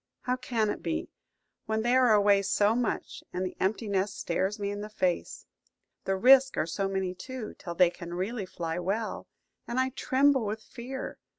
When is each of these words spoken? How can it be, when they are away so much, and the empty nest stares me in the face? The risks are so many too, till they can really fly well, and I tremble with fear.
How 0.21 0.35
can 0.35 0.71
it 0.71 0.81
be, 0.81 1.11
when 1.67 1.83
they 1.83 1.95
are 1.95 2.11
away 2.11 2.41
so 2.41 2.73
much, 2.75 3.23
and 3.31 3.45
the 3.45 3.55
empty 3.59 3.87
nest 3.87 4.17
stares 4.17 4.57
me 4.57 4.71
in 4.71 4.81
the 4.81 4.89
face? 4.89 5.45
The 6.05 6.15
risks 6.15 6.57
are 6.57 6.65
so 6.65 6.87
many 6.87 7.13
too, 7.13 7.53
till 7.59 7.75
they 7.75 7.91
can 7.91 8.15
really 8.15 8.47
fly 8.47 8.79
well, 8.79 9.27
and 9.67 9.79
I 9.79 9.89
tremble 9.89 10.43
with 10.43 10.63
fear. 10.63 11.19